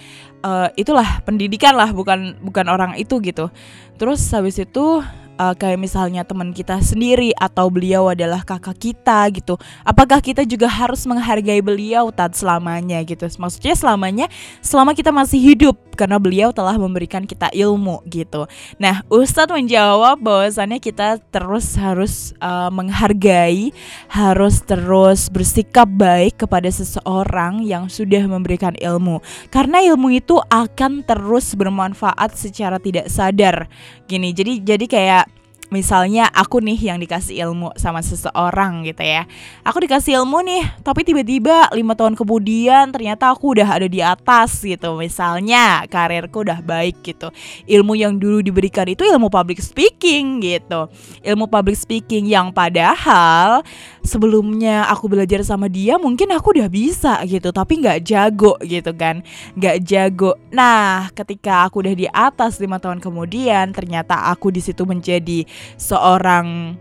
uh, 0.46 0.68
itulah 0.78 1.20
pendidikan 1.26 1.74
lah 1.74 1.90
bukan 1.90 2.38
bukan 2.38 2.66
orang 2.70 2.94
itu 2.94 3.18
gitu. 3.18 3.50
Terus 3.98 4.22
habis 4.30 4.62
itu 4.62 5.02
uh, 5.38 5.54
kayak 5.54 5.78
misalnya 5.80 6.24
teman 6.24 6.50
kita 6.52 6.80
sendiri 6.80 7.32
atau 7.36 7.68
beliau 7.68 8.10
adalah 8.10 8.42
kakak 8.42 8.76
kita 8.76 9.28
gitu. 9.32 9.54
Apakah 9.84 10.20
kita 10.20 10.42
juga 10.42 10.66
harus 10.68 11.04
menghargai 11.04 11.60
beliau 11.62 12.10
tat 12.10 12.34
selamanya 12.34 13.00
gitu? 13.04 13.28
Maksudnya 13.38 13.76
selamanya 13.76 14.26
selama 14.60 14.92
kita 14.96 15.12
masih 15.12 15.38
hidup 15.40 15.76
karena 15.96 16.20
beliau 16.20 16.52
telah 16.52 16.76
memberikan 16.76 17.24
kita 17.24 17.48
ilmu 17.56 18.04
gitu. 18.12 18.44
Nah, 18.76 19.00
Ustadz 19.08 19.56
menjawab 19.56 20.20
bahwasannya 20.20 20.76
kita 20.76 21.16
terus 21.32 21.72
harus 21.80 22.36
uh, 22.44 22.68
menghargai, 22.68 23.72
harus 24.12 24.60
terus 24.60 25.32
bersikap 25.32 25.88
baik 25.88 26.44
kepada 26.44 26.68
seseorang 26.68 27.64
yang 27.64 27.88
sudah 27.88 28.28
memberikan 28.28 28.76
ilmu. 28.76 29.24
Karena 29.48 29.80
ilmu 29.80 30.12
itu 30.12 30.36
akan 30.52 31.00
terus 31.08 31.56
bermanfaat 31.56 32.36
secara 32.36 32.76
tidak 32.76 33.08
sadar. 33.08 33.72
Gini, 34.04 34.30
jadi 34.36 34.60
jadi 34.60 34.86
kayak 34.86 35.25
misalnya 35.68 36.30
aku 36.30 36.62
nih 36.62 36.78
yang 36.92 36.98
dikasih 37.02 37.42
ilmu 37.48 37.74
sama 37.74 38.02
seseorang 38.02 38.86
gitu 38.86 39.02
ya. 39.02 39.26
Aku 39.66 39.82
dikasih 39.82 40.22
ilmu 40.22 40.42
nih 40.46 40.64
tapi 40.86 41.02
tiba-tiba 41.02 41.70
lima 41.74 41.98
tahun 41.98 42.14
kemudian 42.14 42.94
ternyata 42.94 43.34
aku 43.34 43.58
udah 43.58 43.66
ada 43.66 43.88
di 43.90 43.98
atas 43.98 44.62
gitu. 44.62 44.94
Misalnya 44.98 45.82
karirku 45.90 46.46
udah 46.46 46.62
baik 46.62 47.02
gitu. 47.02 47.30
Ilmu 47.66 47.98
yang 47.98 48.14
dulu 48.18 48.42
diberikan 48.42 48.86
itu 48.86 49.02
ilmu 49.02 49.26
public 49.26 49.58
speaking 49.58 50.38
gitu. 50.42 50.86
Ilmu 51.26 51.50
public 51.50 51.78
speaking 51.78 52.30
yang 52.30 52.54
padahal 52.54 53.66
sebelumnya 54.06 54.86
aku 54.86 55.10
belajar 55.10 55.42
sama 55.42 55.66
dia 55.66 55.98
mungkin 55.98 56.30
aku 56.30 56.54
udah 56.54 56.70
bisa 56.70 57.18
gitu 57.26 57.50
tapi 57.50 57.82
nggak 57.82 58.06
jago 58.06 58.54
gitu 58.62 58.94
kan. 58.94 59.26
Nggak 59.58 59.76
jago. 59.82 60.38
Nah 60.54 61.10
ketika 61.10 61.66
aku 61.66 61.82
udah 61.82 61.94
di 61.94 62.06
atas 62.06 62.62
lima 62.62 62.78
tahun 62.78 63.02
kemudian 63.02 63.74
ternyata 63.74 64.30
aku 64.30 64.54
di 64.54 64.62
situ 64.62 64.86
menjadi 64.86 65.42
seorang 65.76 66.78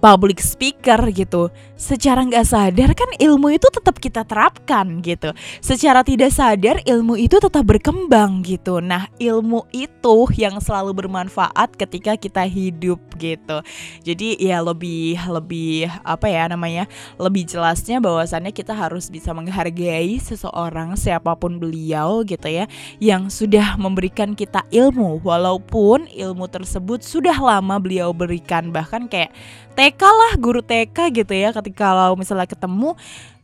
public 0.00 0.40
speaker 0.40 0.98
gitu. 1.12 1.52
Secara 1.80 2.24
nggak 2.24 2.44
sadar 2.44 2.90
kan 2.92 3.08
ilmu 3.16 3.56
itu 3.56 3.68
tetap 3.72 3.96
kita 3.96 4.24
terapkan 4.24 5.00
gitu. 5.00 5.32
Secara 5.64 6.04
tidak 6.04 6.32
sadar 6.32 6.84
ilmu 6.84 7.16
itu 7.16 7.40
tetap 7.40 7.64
berkembang 7.64 8.44
gitu. 8.44 8.84
Nah 8.84 9.08
ilmu 9.16 9.64
itu 9.72 10.28
yang 10.36 10.60
selalu 10.60 10.92
bermanfaat 11.04 11.76
ketika 11.76 12.16
kita 12.20 12.44
hidup 12.44 13.00
gitu. 13.16 13.64
Jadi 14.04 14.36
ya 14.40 14.60
lebih 14.60 15.16
lebih 15.24 15.88
apa 16.04 16.28
ya 16.28 16.48
namanya 16.52 16.84
lebih 17.16 17.48
jelasnya 17.48 18.00
bahwasannya 18.00 18.52
kita 18.52 18.76
harus 18.76 19.08
bisa 19.08 19.32
menghargai 19.32 20.20
seseorang 20.20 20.96
siapa 21.00 21.32
pun 21.36 21.56
beliau 21.56 22.20
gitu 22.28 22.48
ya 22.48 22.68
yang 23.00 23.32
sudah 23.32 23.80
memberikan 23.80 24.36
kita 24.36 24.64
ilmu. 24.68 25.24
Walaupun 25.24 26.12
ilmu 26.12 26.44
tersebut 26.48 27.00
sudah 27.00 27.36
lama 27.36 27.80
beliau 27.80 28.12
berikan 28.12 28.68
bahkan 28.68 29.08
kayak 29.08 29.32
TK 29.74 30.02
lah 30.02 30.32
guru 30.36 30.60
TK 30.60 31.10
gitu 31.14 31.32
ya 31.34 31.50
ketika 31.54 31.94
kalau 31.94 32.14
misalnya 32.18 32.46
ketemu 32.46 32.94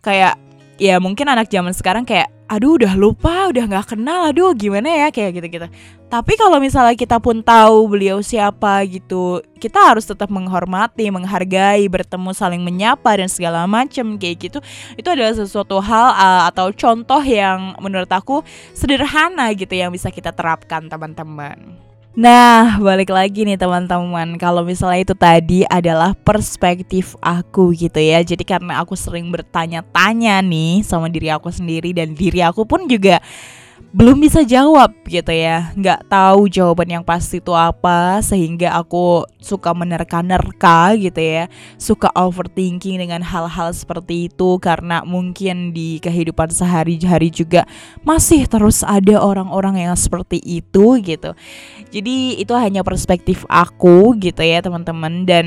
kayak 0.03 0.35
ya 0.77 1.01
mungkin 1.01 1.27
anak 1.29 1.49
zaman 1.49 1.73
sekarang 1.73 2.05
kayak 2.05 2.29
aduh 2.47 2.79
udah 2.79 2.95
lupa 2.95 3.51
udah 3.51 3.65
nggak 3.67 3.97
kenal 3.97 4.31
aduh 4.31 4.55
gimana 4.55 4.87
ya? 4.87 5.09
Kayak 5.11 5.43
gitu 5.43 5.47
gitu 5.59 5.69
tapi 6.07 6.39
kalau 6.39 6.63
misalnya 6.63 6.95
kita 6.95 7.19
pun 7.19 7.43
tahu 7.43 7.91
beliau 7.91 8.23
siapa 8.23 8.87
gitu 8.87 9.43
kita 9.59 9.91
harus 9.91 10.07
tetap 10.07 10.31
menghormati 10.31 11.11
menghargai 11.11 11.83
bertemu 11.91 12.31
saling 12.31 12.63
menyapa 12.63 13.19
dan 13.19 13.27
segala 13.27 13.67
macam 13.67 14.15
kayak 14.15 14.37
gitu. 14.39 14.59
Itu 14.95 15.09
adalah 15.11 15.35
sesuatu 15.35 15.83
hal 15.83 16.15
uh, 16.15 16.43
atau 16.47 16.71
contoh 16.71 17.19
yang 17.27 17.75
menurut 17.83 18.07
aku 18.07 18.47
sederhana 18.71 19.51
gitu 19.59 19.75
yang 19.75 19.91
bisa 19.91 20.15
kita 20.15 20.31
terapkan 20.31 20.87
teman-teman 20.87 21.75
Nah, 22.17 22.81
balik 22.81 23.13
lagi 23.13 23.45
nih 23.45 23.61
teman-teman. 23.61 24.41
Kalau 24.41 24.65
misalnya 24.65 25.05
itu 25.05 25.13
tadi 25.13 25.69
adalah 25.69 26.17
perspektif 26.17 27.13
aku 27.21 27.77
gitu 27.77 28.01
ya. 28.01 28.25
Jadi 28.25 28.41
karena 28.41 28.81
aku 28.81 28.97
sering 28.97 29.29
bertanya-tanya 29.29 30.41
nih 30.41 30.81
sama 30.81 31.13
diri 31.13 31.29
aku 31.29 31.53
sendiri 31.53 31.93
dan 31.93 32.17
diri 32.17 32.41
aku 32.41 32.65
pun 32.65 32.89
juga 32.89 33.21
belum 33.97 34.21
bisa 34.21 34.45
jawab 34.45 34.93
gitu 35.09 35.33
ya. 35.33 35.73
Nggak 35.73 36.13
tahu 36.13 36.53
jawaban 36.53 37.01
yang 37.01 37.05
pasti 37.05 37.41
itu 37.41 37.57
apa 37.57 38.21
sehingga 38.21 38.77
aku 38.77 39.25
suka 39.41 39.73
menerka-nerka 39.73 40.93
gitu 41.01 41.17
ya. 41.17 41.49
Suka 41.81 42.13
overthinking 42.13 43.01
dengan 43.01 43.25
hal-hal 43.25 43.73
seperti 43.73 44.29
itu 44.29 44.61
karena 44.61 45.01
mungkin 45.01 45.73
di 45.73 45.97
kehidupan 46.05 46.53
sehari-hari 46.53 47.33
juga 47.33 47.65
masih 48.05 48.45
terus 48.45 48.85
ada 48.85 49.17
orang-orang 49.17 49.89
yang 49.89 49.97
seperti 49.97 50.45
itu 50.45 51.01
gitu. 51.01 51.33
Jadi 51.89 52.37
itu 52.37 52.53
hanya 52.53 52.85
perspektif 52.85 53.49
aku 53.49 54.13
gitu 54.21 54.45
ya 54.45 54.61
teman-teman. 54.61 55.25
Dan 55.25 55.47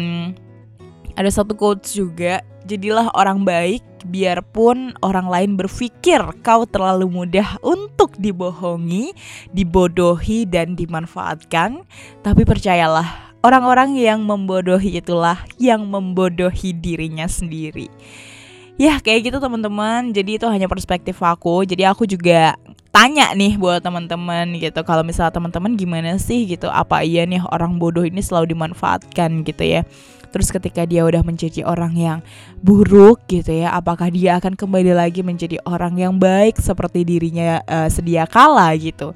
ada 1.13 1.29
satu 1.29 1.53
quotes 1.53 1.93
juga 1.93 2.41
Jadilah 2.69 3.09
orang 3.17 3.41
baik 3.41 3.81
biarpun 4.07 4.95
orang 5.03 5.27
lain 5.27 5.51
berpikir 5.57 6.19
kau 6.43 6.63
terlalu 6.69 7.09
mudah 7.09 7.59
untuk 7.65 8.15
dibohongi, 8.19 9.11
dibodohi 9.51 10.47
dan 10.47 10.77
dimanfaatkan, 10.77 11.83
tapi 12.21 12.41
percayalah, 12.43 13.35
orang-orang 13.43 13.95
yang 13.95 14.23
membodohi 14.23 14.99
itulah 14.99 15.39
yang 15.59 15.87
membodohi 15.87 16.75
dirinya 16.75 17.27
sendiri. 17.27 17.87
Ya, 18.79 18.95
kayak 19.03 19.27
gitu 19.27 19.43
teman-teman. 19.43 20.15
Jadi 20.15 20.39
itu 20.39 20.47
hanya 20.47 20.71
perspektif 20.71 21.19
aku. 21.19 21.67
Jadi 21.67 21.83
aku 21.83 22.07
juga 22.07 22.55
tanya 22.95 23.35
nih 23.35 23.59
buat 23.59 23.83
teman-teman 23.83 24.55
gitu. 24.55 24.79
Kalau 24.87 25.03
misalnya 25.03 25.35
teman-teman 25.35 25.75
gimana 25.75 26.15
sih 26.15 26.47
gitu? 26.47 26.71
Apa 26.71 27.03
iya 27.03 27.27
nih 27.27 27.43
orang 27.51 27.75
bodoh 27.75 28.07
ini 28.07 28.23
selalu 28.23 28.55
dimanfaatkan 28.55 29.43
gitu 29.43 29.63
ya? 29.67 29.81
Terus 30.29 30.53
ketika 30.53 30.85
dia 30.85 31.01
udah 31.05 31.25
menjadi 31.25 31.65
orang 31.65 31.93
yang 31.97 32.19
buruk 32.61 33.25
gitu 33.25 33.49
ya, 33.49 33.73
apakah 33.73 34.13
dia 34.13 34.37
akan 34.37 34.53
kembali 34.53 34.93
lagi 34.93 35.25
menjadi 35.25 35.57
orang 35.65 35.97
yang 35.97 36.13
baik 36.21 36.61
seperti 36.61 37.01
dirinya 37.01 37.61
uh, 37.65 37.89
sedia 37.89 38.29
kala 38.29 38.69
gitu? 38.77 39.13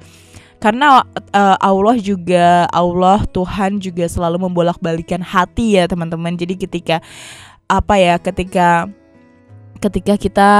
Karena 0.58 1.04
uh, 1.04 1.56
Allah 1.60 1.96
juga 2.00 2.64
Allah 2.72 3.20
Tuhan 3.28 3.78
juga 3.78 4.08
selalu 4.08 4.48
membolak-balikan 4.48 5.20
hati 5.20 5.76
ya 5.76 5.84
teman-teman. 5.84 6.34
Jadi 6.34 6.56
ketika 6.56 7.04
apa 7.68 7.94
ya, 8.00 8.16
ketika 8.16 8.88
ketika 9.78 10.14
kita 10.16 10.50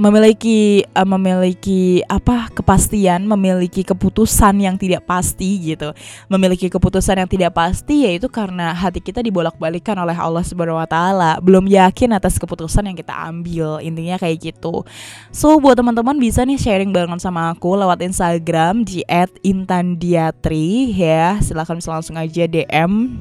memiliki 0.00 0.80
uh, 0.96 1.04
memiliki 1.04 2.00
apa 2.08 2.48
kepastian, 2.56 3.28
memiliki 3.28 3.84
keputusan 3.84 4.56
yang 4.56 4.80
tidak 4.80 5.04
pasti 5.04 5.60
gitu. 5.60 5.92
Memiliki 6.32 6.72
keputusan 6.72 7.20
yang 7.20 7.28
tidak 7.28 7.52
pasti 7.52 8.08
yaitu 8.08 8.32
karena 8.32 8.72
hati 8.72 9.04
kita 9.04 9.20
dibolak-balikan 9.20 10.00
oleh 10.00 10.16
Allah 10.16 10.40
Subhanahu 10.40 10.80
wa 10.80 10.88
taala. 10.88 11.36
Belum 11.44 11.68
yakin 11.68 12.16
atas 12.16 12.40
keputusan 12.40 12.88
yang 12.88 12.96
kita 12.96 13.12
ambil. 13.12 13.76
Intinya 13.84 14.16
kayak 14.16 14.40
gitu. 14.40 14.88
So 15.28 15.60
buat 15.60 15.76
teman-teman 15.76 16.16
bisa 16.16 16.48
nih 16.48 16.56
sharing 16.56 16.96
barengan 16.96 17.20
sama 17.20 17.52
aku 17.52 17.76
lewat 17.76 18.00
Instagram 18.00 18.88
di 18.88 19.04
@intandiatri 19.44 20.96
ya. 20.96 21.36
Silahkan 21.44 21.76
bisa 21.76 21.92
langsung 21.92 22.16
aja 22.16 22.48
DM 22.48 23.20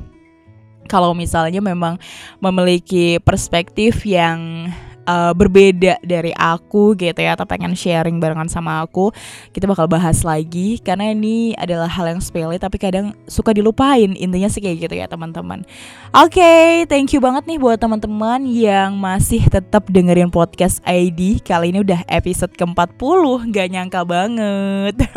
kalau 0.90 1.14
misalnya 1.14 1.62
memang 1.62 2.02
memiliki 2.42 3.22
perspektif 3.22 4.02
yang 4.08 4.72
uh, 5.10 5.34
berbeda 5.34 5.98
dari 6.06 6.30
aku 6.38 6.94
gitu 6.94 7.18
ya 7.18 7.34
atau 7.34 7.50
pengen 7.50 7.74
sharing 7.74 8.22
barengan 8.22 8.46
sama 8.46 8.86
aku 8.86 9.10
kita 9.50 9.66
bakal 9.66 9.90
bahas 9.90 10.22
lagi. 10.22 10.78
Karena 10.86 11.10
ini 11.10 11.58
adalah 11.58 11.90
hal 11.90 12.14
yang 12.14 12.22
sepele 12.22 12.62
tapi 12.62 12.78
kadang 12.78 13.18
suka 13.26 13.50
dilupain. 13.58 14.14
Intinya 14.14 14.48
sih 14.48 14.62
kayak 14.62 14.86
gitu 14.86 14.96
ya 15.02 15.10
teman-teman. 15.10 15.66
Oke 16.14 16.38
okay, 16.38 16.70
thank 16.86 17.10
you 17.10 17.22
banget 17.22 17.50
nih 17.50 17.58
buat 17.58 17.82
teman-teman 17.82 18.46
yang 18.46 18.94
masih 18.94 19.42
tetap 19.50 19.90
dengerin 19.90 20.30
podcast 20.30 20.82
ID 20.86 21.42
kali 21.42 21.74
ini 21.74 21.82
udah 21.82 22.06
episode 22.06 22.54
ke-40 22.54 23.50
gak 23.50 23.68
nyangka 23.74 24.02
banget. 24.06 24.96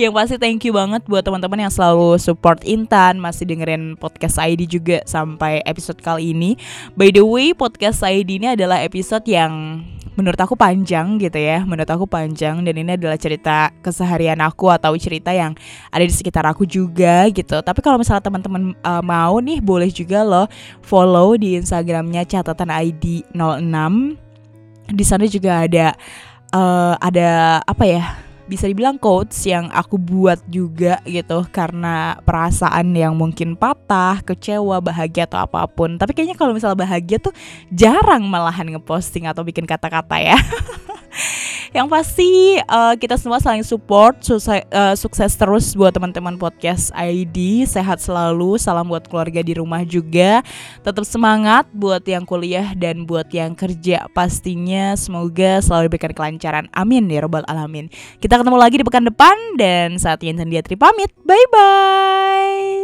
Yang 0.00 0.12
pasti 0.14 0.36
thank 0.40 0.64
you 0.64 0.72
banget 0.72 1.04
buat 1.04 1.20
teman-teman 1.26 1.68
yang 1.68 1.72
selalu 1.72 2.16
support 2.16 2.64
Intan 2.64 3.20
masih 3.20 3.44
dengerin 3.44 3.98
podcast 3.98 4.40
ID 4.40 4.64
juga 4.64 5.04
sampai 5.04 5.60
episode 5.68 6.00
kali 6.00 6.32
ini. 6.32 6.56
By 6.96 7.12
the 7.12 7.26
way 7.26 7.52
podcast 7.52 8.00
ID 8.00 8.40
ini 8.40 8.56
adalah 8.56 8.71
adalah 8.72 8.88
episode 8.88 9.28
yang 9.28 9.84
menurut 10.16 10.40
aku 10.40 10.56
panjang 10.56 11.20
gitu 11.20 11.36
ya 11.36 11.60
menurut 11.64 11.88
aku 11.88 12.08
panjang 12.08 12.64
dan 12.64 12.72
ini 12.72 12.96
adalah 12.96 13.20
cerita 13.20 13.68
keseharian 13.84 14.40
aku 14.40 14.72
atau 14.72 14.96
cerita 14.96 15.28
yang 15.28 15.52
ada 15.92 16.04
di 16.04 16.12
sekitar 16.12 16.48
aku 16.48 16.64
juga 16.64 17.28
gitu. 17.28 17.60
Tapi 17.60 17.80
kalau 17.84 18.00
misalnya 18.00 18.24
teman-teman 18.24 18.72
uh, 18.80 19.04
mau 19.04 19.36
nih 19.44 19.60
boleh 19.60 19.92
juga 19.92 20.24
loh 20.24 20.48
follow 20.80 21.36
di 21.36 21.60
instagramnya 21.60 22.24
catatan 22.24 22.72
ID 22.72 23.28
06 23.36 24.96
di 24.96 25.04
sana 25.04 25.28
juga 25.28 25.68
ada 25.68 25.92
uh, 26.56 26.96
ada 26.96 27.60
apa 27.68 27.84
ya 27.84 28.04
bisa 28.52 28.68
dibilang 28.68 29.00
quotes 29.00 29.48
yang 29.48 29.72
aku 29.72 29.96
buat 29.96 30.36
juga 30.44 31.00
gitu 31.08 31.48
karena 31.48 32.20
perasaan 32.20 32.92
yang 32.92 33.16
mungkin 33.16 33.56
patah, 33.56 34.20
kecewa, 34.20 34.76
bahagia 34.84 35.24
atau 35.24 35.40
apa 35.40 35.64
pun. 35.64 35.96
Tapi 35.96 36.12
kayaknya 36.12 36.36
kalau 36.36 36.52
misalnya 36.52 36.76
bahagia 36.76 37.16
tuh 37.16 37.32
jarang 37.72 38.28
malahan 38.28 38.76
ngeposting 38.76 39.24
atau 39.24 39.40
bikin 39.40 39.64
kata-kata 39.64 40.20
ya. 40.20 40.36
yang 41.72 41.88
pasti 41.88 42.60
uh, 42.68 42.92
kita 43.00 43.16
semua 43.16 43.40
saling 43.40 43.64
support 43.64 44.20
sukses, 44.20 44.60
uh, 44.68 44.92
sukses 44.92 45.32
terus 45.32 45.72
buat 45.72 45.92
teman-teman 45.92 46.36
podcast 46.36 46.92
ID 46.92 47.64
sehat 47.64 47.96
selalu 47.96 48.60
salam 48.60 48.84
buat 48.84 49.08
keluarga 49.08 49.40
di 49.40 49.56
rumah 49.56 49.80
juga. 49.88 50.44
Tetap 50.84 51.08
semangat 51.08 51.64
buat 51.72 52.04
yang 52.04 52.28
kuliah 52.28 52.76
dan 52.76 53.08
buat 53.08 53.26
yang 53.32 53.56
kerja 53.56 54.04
pastinya. 54.12 54.92
Semoga 55.00 55.64
selalu 55.64 55.88
diberikan 55.88 56.12
kelancaran. 56.12 56.68
Amin 56.76 57.08
ya 57.08 57.24
robbal 57.24 57.48
alamin. 57.48 57.88
Kita 58.20 58.36
ketemu 58.36 58.56
lagi 58.60 58.76
di 58.76 58.84
pekan 58.84 59.08
depan 59.08 59.36
dan 59.56 59.96
saat 59.96 60.20
ini 60.20 60.44
Diatri 60.44 60.76
pamit. 60.76 61.08
Bye 61.24 61.48
bye 61.48 62.81